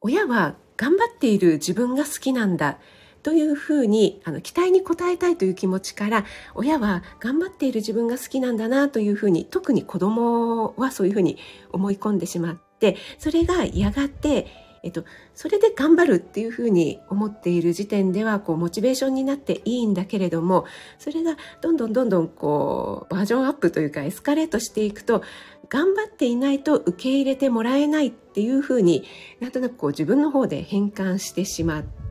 [0.00, 2.78] 親は頑張っている自分が好きなんだ
[3.24, 11.38] というふうにあの期待に応えたいという気持ちから親は頑張っている自分が好きなんだなというふうに特に子供はそういうふうに
[11.72, 14.46] 思い込んでしまってそれがやがて
[14.84, 20.66] えっと、それで頑張るっていうふうに思っている時点ではこうモチベーションになっていいんだけれども
[20.98, 25.22] それがどんどんどんどんこうバージョンアップというかエスカレートしていくと
[25.70, 29.04] 頑張っていないと受け入れてもらえないっていうふうに
[29.40, 32.03] なんとなくこう自分の方で変換してしまって、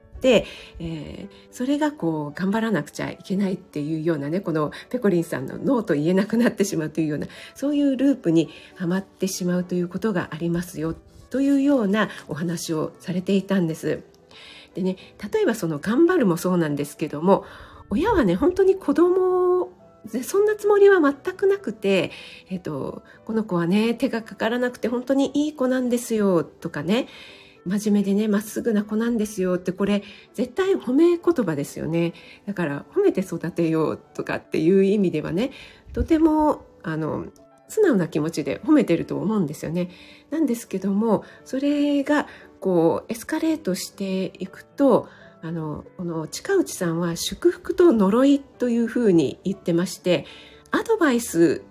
[0.79, 10.95] えー、それがこう頑張らなくちゃいけないっていうようなねこのペコリンさんのノーと言えなくなってしまうというようなそういうループにはまってしまうということがありますよ
[11.29, 14.03] というようなお話をされていたんです。
[14.75, 14.97] でね、
[15.31, 17.43] 例えばその頑張るもそうなんですけども、
[17.89, 19.71] 親はね、本当に子供
[20.23, 22.11] そんなつもりは全くなくて、
[22.49, 27.07] えっと、この子はね、手がかからなくて本当にいい子なんですよとかね、
[27.65, 32.13] 真面目でね、まっすぐな子なんですよって、これ絶対褒め言葉ですよね。
[32.45, 35.51] だから褒めて育てようとかっていう意味ではね、
[35.93, 37.27] とても、あの、
[37.73, 39.89] 素直な気持ちで褒めてると思うんですよね。
[40.29, 42.27] なんですけどもそれが
[42.59, 45.09] こうエスカレートしていくと
[45.41, 50.25] あのこの近内さんは祝福と呪いというふうに言ってまして
[50.71, 51.63] アドバイス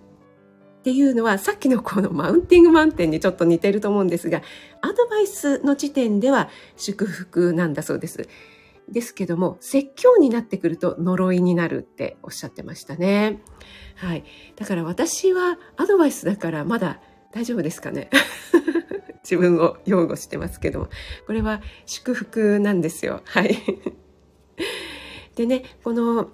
[0.83, 4.43] っていうのはさっきのこのマウンティングマウンテンにちょっと似てると思うんですが
[4.81, 8.29] アドバイスの時点では祝福なんだそうです。
[8.89, 13.41] ですけども説教になってくると呪いになるっておっしゃってましたね。
[13.95, 14.25] はい。
[14.57, 18.11] だから私はアドバイスだからまだ大丈夫ですかね
[19.23, 20.89] 自分を擁護してますけども。
[21.29, 23.23] これは祝福なんですよ。
[23.25, 23.57] はい。
[25.37, 26.31] でね、この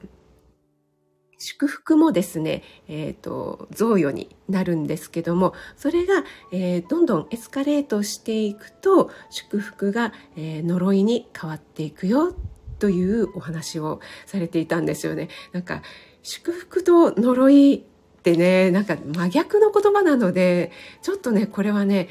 [1.38, 12.34] 祝福もですね、え、ー、と、贈与になるんですけども、それが、えー、どんどんエスカレートしていくと、祝福が、えー、呪いに変わっていくよ
[12.80, 15.28] というお話をされていたんですよね。
[15.52, 15.82] なんか、
[16.22, 20.72] 祝福と呪いってね、なんか真逆の言葉なので、
[21.02, 22.08] ちょっとね、これはね、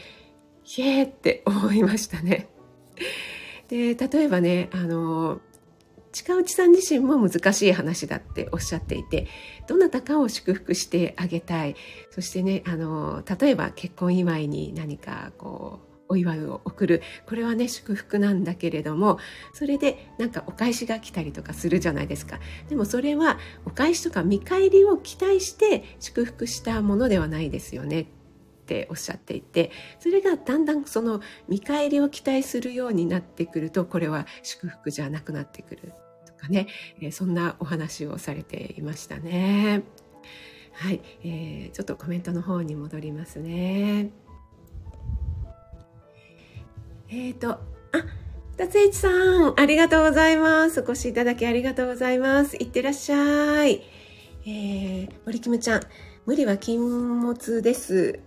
[0.64, 2.48] ひえーって思いましたね。
[3.68, 5.42] で、例えばね、あの、
[6.18, 9.28] 近内さん自身も難しい話だっておっしゃっていて
[9.68, 11.76] どなたかを祝福してあげたい。
[12.10, 17.04] そしてねあの例えば結婚祝いに何かこうお祝いを送る。
[17.28, 19.20] これはね祝福なんだけれども
[19.54, 22.40] それでなんかお返しが来たりとかするじゃないですか。
[22.68, 28.02] でもそれはお返しとか見返りを期待して祝福したものではないですよね。
[28.02, 28.06] っ
[28.68, 35.94] ておっしゃっていてそれがだんだんその見返りを期待するようになってくるとこれは祝福じゃなくなってくる。
[36.38, 36.68] かね、
[37.02, 39.84] えそんなお話をされていましたね。
[40.74, 44.12] はい、えー、ちょっとコメントの方に戻りますね。
[47.10, 47.60] えっ、ー、と、あ、
[48.58, 50.82] 二つ一さん、ありがとうございます。
[50.82, 52.58] お越しいただきありがとうございます。
[52.58, 53.82] いってらっしゃい。
[54.46, 55.82] えー、森キムちゃん、
[56.26, 58.20] 無理は禁物です。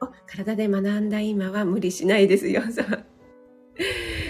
[0.00, 2.62] お、体で学んだ今は無理しないですよ、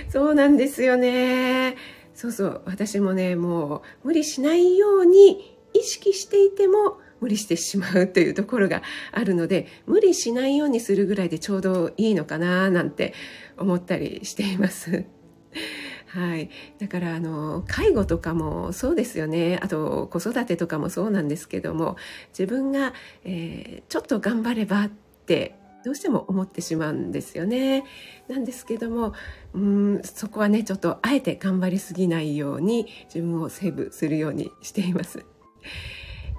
[0.08, 1.76] そうなんですよね。
[2.18, 13.12] そうそう、私もね、もう無理しないように意識していても、無理してしまうというところがあるので無理しないようにするぐらいでちょうどいいのかななんて
[13.57, 15.04] 思ったりしています。
[16.07, 19.59] はい、だからあの介護とかもそうですよね。
[19.62, 21.96] あと子育てとかもそうなんですけども
[22.37, 24.90] 自分が、えー、ちょっと頑張ればっ
[25.26, 27.84] てどうしても思ってしまうんですよね。
[28.28, 29.14] なんですけども
[29.54, 35.24] うんそこはねちょっとあえて頑張りすぎないように自分をセーブするようにしています。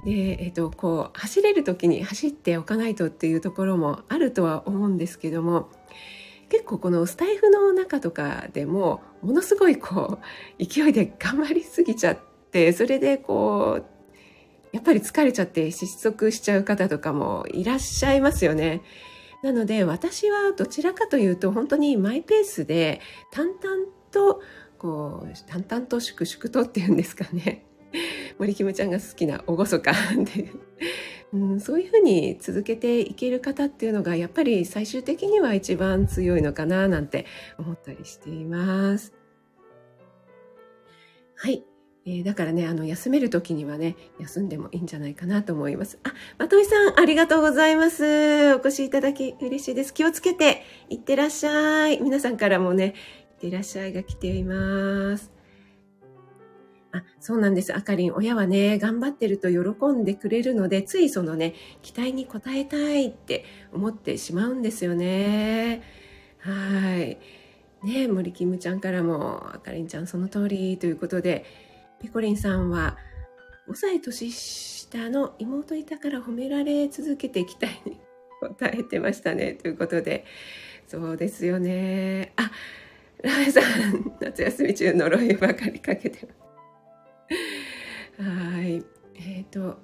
[0.05, 5.69] で、えっと、こう走れる時に走っておかないとっていうところもあるとは思うんですけども
[6.49, 10.19] 結構このスタイフの中とかでもものすごいこ
[10.59, 12.19] う勢いで頑張りすぎちゃっ
[12.51, 13.85] てそれでこう
[14.71, 18.81] やっぱり疲れちゃって失速しちゃう方とかもいらっしゃいますよね。
[19.41, 23.57] なので私はどちらかというと本当にマイペースで淡々
[24.11, 24.41] と
[24.77, 27.65] こう淡々と粛々とっていうんですかね
[28.37, 30.59] 森キムちゃんが好きな厳かっていう、
[31.33, 37.25] うん、そういうふうに続けていける方っていうのがやっぱり最終的には一番強いのかななんて
[37.57, 39.13] 思ったりしています。
[41.35, 41.68] はい。
[42.05, 45.99] えー、だからね、あの、休める時にはね、休んでもいいんじゃないかなと思います。
[46.03, 48.55] あ、まといさん、ありがとうございます。
[48.55, 49.93] お越しいただき嬉しいです。
[49.93, 52.01] 気をつけて、いってらっしゃい。
[52.01, 55.39] 皆さんからもね、いってらっしゃいが来ています。
[56.91, 57.75] あ、そうなんです。
[57.75, 65.83] あかりん、親はね、頑張ってると喜んでくれるので、ついそのね、期待に応えたいって思ってしまうんですよね。
[66.39, 67.19] はい。
[67.83, 71.45] ね森キムちゃんからも、あかりんちゃんその通りということで、
[72.01, 72.97] ペコリンさんは、
[73.67, 77.99] 5歳年下の妹いたから褒められ続けていきたいに
[78.41, 79.53] 答えてましたね。
[79.53, 80.25] ということで、
[80.87, 82.33] そうですよね。
[82.35, 82.51] あ、
[83.21, 86.33] ラメさん、夏休み中呪いばかりかけてま
[88.15, 88.23] す。
[88.23, 88.83] はい。
[89.15, 89.77] えっ、ー、と、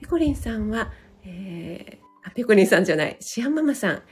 [0.00, 0.92] ペコリンさんは、
[1.24, 4.02] えー、あ、ペコリンさんじゃない、シアンママさん。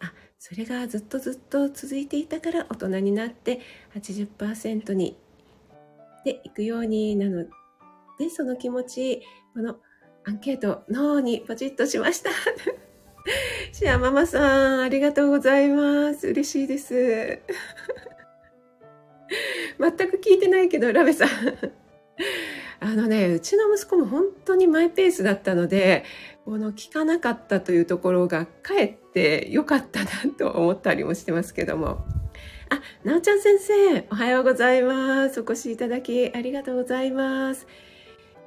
[0.00, 3.60] あ、それがずっとずっと続いていたから大人になって
[3.94, 5.16] 80%に
[6.26, 7.44] でいくようになの
[8.18, 9.22] で、その気持ち、
[9.54, 9.76] この
[10.24, 12.30] アンケート、脳にポチッとしました。
[13.72, 16.26] シアママさん、ありがとうございます。
[16.26, 16.94] 嬉しいです。
[19.78, 21.28] 全く聞いてないけど、ラベさん。
[22.80, 26.04] あのね、うちの息子も本当にマイペースだったので、
[26.44, 32.04] この聞かなかったというところがかえって良かったなと思ったりもしてますけども。
[32.68, 35.40] あ、なおちゃん先生、おはようございます。
[35.40, 37.66] お越しいただきありがとうございます。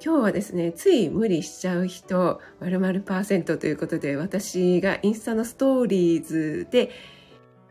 [0.04, 6.92] 今日はですね、つい無理しちゃう人、〇〇パーセントということで、私がインスタのストーリーズで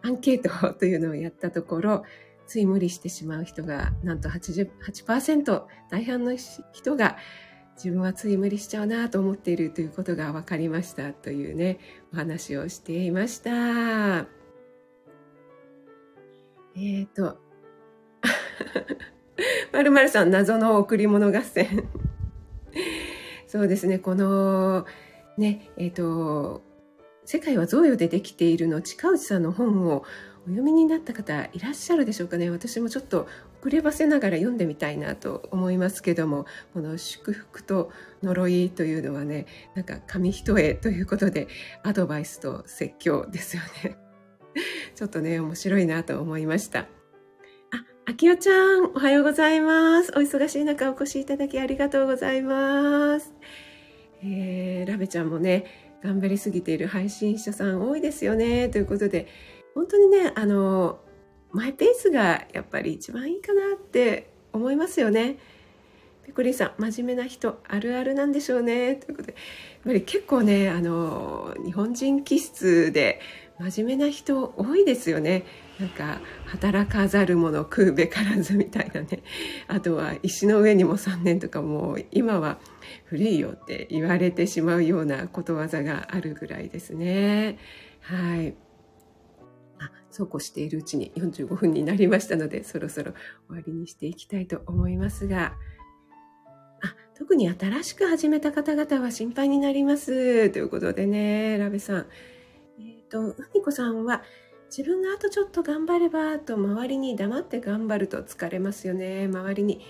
[0.03, 2.05] アンケートというのをやったところ、
[2.47, 7.19] つい無理してしまう人がなんと88%大半の人が
[7.77, 11.79] 自分はつい無理しちゃうなと思っているということが分かりましたというね
[12.13, 14.38] お話をしていました
[16.79, 17.39] えっ、ー、と。
[19.73, 21.89] まるまるさん謎の贈り物合戦。
[23.47, 24.85] そうですねこの
[25.39, 26.63] ねえっ、ー、と
[27.25, 30.05] 世界は贈与でできているの近内さんの本を
[30.47, 32.49] お読みになった方いらっしゃるでしょうかね。
[32.51, 33.27] 私もちょっと
[33.61, 37.91] 遅ればせながら読んでみたいなと思いますけどもこの祝福と
[38.23, 41.49] 呪いというのはねなんか紙一重ということで
[41.83, 44.08] アドバイスと説教ですよね。
[44.95, 46.81] ちょっとね面白いなと思いました。
[46.81, 46.87] あ、
[48.07, 50.13] あきおちゃんおはようございます。
[50.13, 53.35] お忙しい中お越しいただきありがとうございます。
[54.23, 58.69] えー、ラベちゃんもね頑張りすぎている配信者さん多いですよね。
[58.69, 59.27] ということで
[59.79, 60.99] 本当にね、あの、
[61.53, 65.39] マイペースがやっぱり一番いいかなって思いますよね。
[66.27, 68.97] ペコリさん、真面目な人、あるあるなんでしょうね。
[68.97, 73.21] ということで、やっぱり結構ね、あの、日本人気質で、
[73.59, 75.45] 真面目な人多いですよね。
[75.81, 79.23] なんか、働かざる者食うべからずみたいなね。
[79.67, 82.59] あとは、石の上にも3年とかもう、今は
[83.05, 87.59] 古いよって言われてしまうようなことわざがあるぐらいですね。
[88.01, 88.55] はい。
[89.81, 93.13] あ、そうこうしているうちに45分になりましたので、そろそろ
[93.49, 95.55] 終わりにしていきたいと思いますが、
[96.81, 100.51] あ、特に新しく始めた方々は心配になります。
[100.51, 102.07] ということでね、ラベさん。
[103.09, 104.23] っ、と、うみこさんは、
[104.69, 109.25] 自分があとちょっと頑張ればと周りに黙って頑張ると疲れますよね。
[109.25, 109.81] 周りに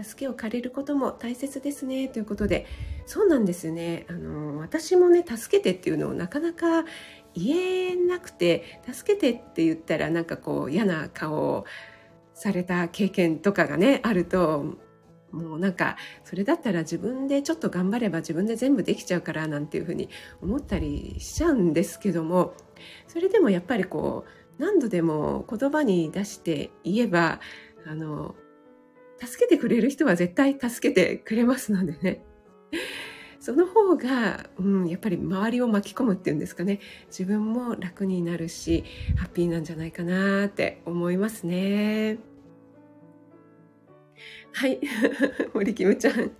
[0.00, 2.08] 助けを借りることも大切ですね。
[2.08, 2.66] ということで、
[3.04, 4.06] そうなんですよね。
[4.08, 6.86] あの、私もね、助けてっていうのをなかなか
[7.34, 11.66] 言えなくて、助けてって言ったらなんかこう嫌な顔を
[12.32, 14.76] された経験とかがね、あると、
[15.32, 20.08] もうなんかそれだったら自分でちょっと頑張れば自分で全部できちゃうからなんていうふうに
[20.42, 22.54] 思ったりしちゃうんですけども
[23.08, 27.40] それでもやっぱりこう何度でも言葉に出して言えば
[27.86, 28.34] あの
[29.18, 32.24] 助けてくれる人は絶対助けてくれますのでね
[33.40, 38.84] その方が、うん、やっぱり周りを巻き込むっていうんですかね自分も楽になるし
[39.16, 42.31] ハッピーなんじゃないかなって思いますね。
[44.52, 44.80] はい。
[45.54, 46.30] 森キムちゃん。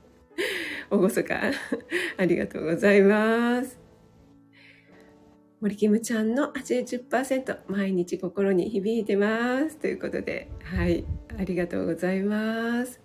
[0.90, 1.40] おごそか。
[2.16, 3.80] ありがとうございます。
[5.60, 9.76] 森キムちゃんの80%毎日心に響いてます。
[9.78, 11.04] ということで、はい。
[11.38, 13.00] ありがとうございます。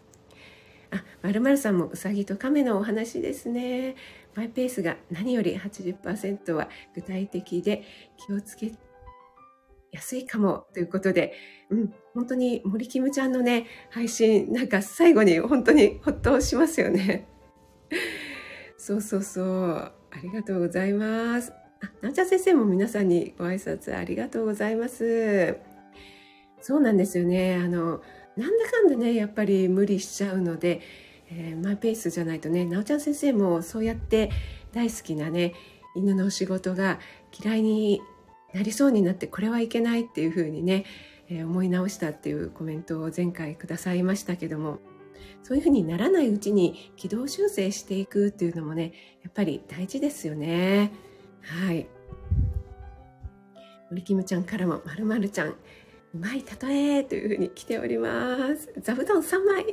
[0.92, 3.96] あ、まるまるさんもうさぎと亀のお話ですね。
[4.36, 7.84] マイペースが何より80%は具体的で
[8.18, 8.72] 気をつけ
[9.92, 11.34] やすいかもということで、
[11.70, 17.28] うん、本当に森キムちゃんのね、配信、なんか最後に本当に ほっとしますよね。
[18.78, 19.46] そうそうそう。
[19.76, 21.52] ありがとうございます。
[21.82, 25.58] あ、なおちゃん先生も皆さんにご挨拶ありがとうございます。
[26.62, 27.56] そうなんですよね。
[27.56, 28.02] あの、
[28.36, 30.82] なんだかんだね、やっぱり無理しちゃうので、
[31.30, 34.30] えー、マイペースじゃないとね、なおちゃん先生もそうやって
[34.74, 35.54] 大好きなね、
[35.96, 37.00] 犬の仕事が
[37.44, 38.02] 嫌いに
[38.58, 40.86] なりそうになってこれはいけないっていうふうにね、
[41.30, 44.80] えー、思い直したっていうコメントを前回くださいましたけども
[45.44, 48.94] そういうふうにならないうちに軌道修正していくっていうのもね
[49.24, 50.92] やっぱり大事ですよね。
[51.42, 51.88] はい。
[53.90, 55.56] 森キムちゃんからもまるまるちゃんう
[56.14, 58.74] まい例えというふうに来ております。
[58.82, 59.66] 座布団3枚。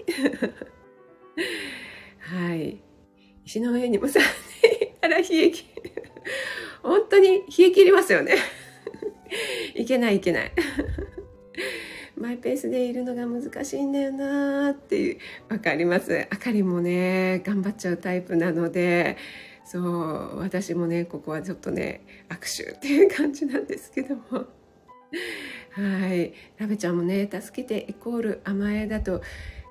[2.21, 2.81] はい。
[3.45, 4.21] 石の上にもさ
[5.01, 5.65] あら冷え切
[6.83, 8.37] 本当に冷え切りますよね。
[9.75, 10.53] いけないいけない。
[12.17, 15.19] マイペースでいるのが難しいんだよなーっていう、
[15.49, 16.27] わかります。
[16.31, 19.17] あかりもね、頑張っちゃうタイプなので、
[19.65, 24.47] そう、私もね、ここはちょっとね、握手っていう感じなんですけども。
[25.71, 26.33] はい。
[26.59, 29.23] ラベちゃんもね、助けてイコール甘えだと、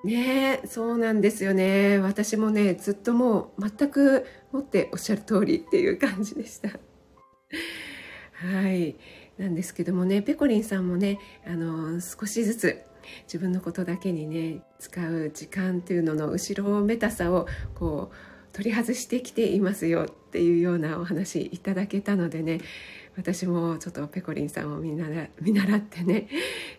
[0.04, 1.98] ねそうなんですよね。
[2.00, 6.70] 私もね、ずっともう全くもっておっしゃる通りっていう感じでした。
[8.34, 8.98] はい。
[9.38, 12.84] なんですけどもねペコリンさんもねあの少しずつ
[13.26, 18.16] 自分のことだけにね使う時間っていうのの後ろめたさをこう
[18.54, 22.62] 取り外してきていますよっていうようなお話いただけたのでね
[23.18, 26.28] 私もちょっとペコリンさんを見習見習ってね、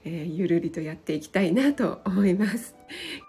[0.05, 2.75] えー、ゆるりとやっていきたいなと思います。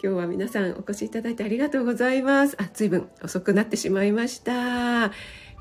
[0.04, 2.56] 今日は皆さんお越しいただいてありがとうございます。
[2.60, 5.12] あ随分遅くなってしまいました。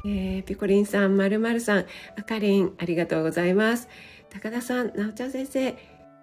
[0.05, 1.87] えー、ピコリンさん、まるまるさん、
[2.17, 3.89] あかりん、ありがとうございます。
[4.31, 5.75] 高田さん、なおちゃん先生、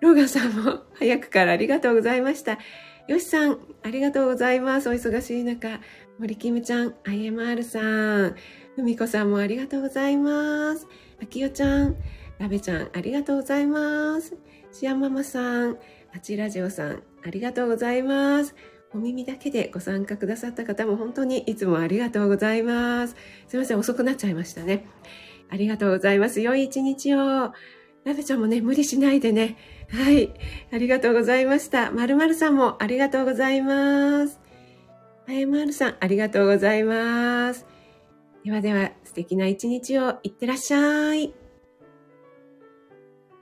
[0.02, 2.60] ローガンさんも早くからありがとうございました。
[3.08, 4.90] よしさん、ありがとうございます。
[4.90, 5.80] お忙しい中。
[6.20, 8.36] 森キムちゃん、IMR さん、
[8.76, 10.88] ふみこさんもありがとうございます。
[11.22, 11.96] あきよちゃん、
[12.38, 14.36] ラベちゃん、ありがとうございます。
[14.72, 15.78] シアママさん、
[16.16, 18.56] あちラジオさん、ありがとうございます。
[18.94, 23.16] お耳だけでご参加くださった方も本当にいつもありがとうございます。
[23.48, 24.86] すいません、遅くなっちゃいましたね。
[25.50, 26.42] ありがとうございます。
[26.42, 27.54] 良い一日を。
[28.04, 29.58] ラベちゃんもね、無理しないでね。
[29.90, 30.34] はい。
[30.74, 31.92] ありがとうございました。
[31.92, 34.40] まるまるさんもありがとうございます。
[35.28, 37.66] あやまるさん、ありがとうございます。
[38.44, 41.41] ではでは、素敵な一日をいってらっしゃい。